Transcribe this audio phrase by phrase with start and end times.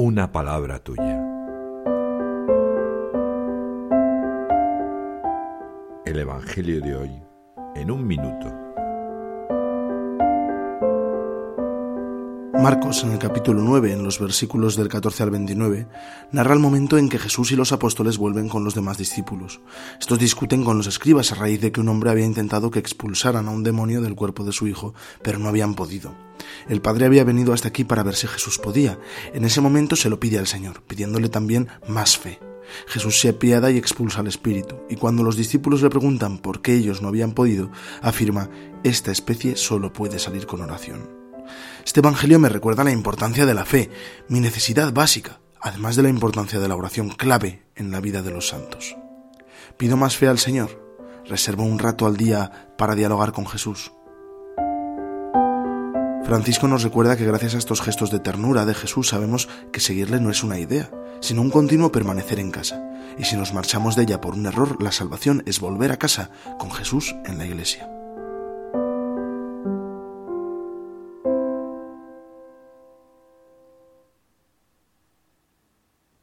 [0.00, 1.20] una palabra tuya.
[6.06, 7.22] El Evangelio de hoy
[7.74, 8.67] en un minuto.
[12.60, 15.86] Marcos, en el capítulo 9, en los versículos del 14 al 29,
[16.32, 19.60] narra el momento en que Jesús y los apóstoles vuelven con los demás discípulos.
[20.00, 23.46] Estos discuten con los escribas a raíz de que un hombre había intentado que expulsaran
[23.46, 26.16] a un demonio del cuerpo de su hijo, pero no habían podido.
[26.68, 28.98] El padre había venido hasta aquí para ver si Jesús podía.
[29.32, 32.40] En ese momento se lo pide al Señor, pidiéndole también más fe.
[32.88, 36.74] Jesús se apiada y expulsa al espíritu, y cuando los discípulos le preguntan por qué
[36.74, 37.70] ellos no habían podido,
[38.02, 38.50] afirma,
[38.82, 41.27] esta especie solo puede salir con oración.
[41.88, 43.88] Este Evangelio me recuerda la importancia de la fe,
[44.28, 48.30] mi necesidad básica, además de la importancia de la oración clave en la vida de
[48.30, 48.94] los santos.
[49.78, 53.90] Pido más fe al Señor, reservo un rato al día para dialogar con Jesús.
[56.26, 60.20] Francisco nos recuerda que gracias a estos gestos de ternura de Jesús sabemos que seguirle
[60.20, 62.84] no es una idea, sino un continuo permanecer en casa.
[63.16, 66.30] Y si nos marchamos de ella por un error, la salvación es volver a casa
[66.58, 67.88] con Jesús en la iglesia.